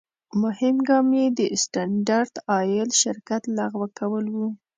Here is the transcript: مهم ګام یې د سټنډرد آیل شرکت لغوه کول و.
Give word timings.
مهم 0.43 0.75
ګام 0.87 1.07
یې 1.19 1.27
د 1.39 1.39
سټنډرد 1.61 2.35
آیل 2.57 2.89
شرکت 3.01 3.43
لغوه 3.57 3.87
کول 3.99 4.25
و. 4.35 4.37